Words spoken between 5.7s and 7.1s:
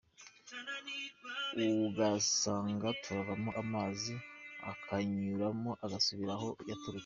agasubira aho yaturutse.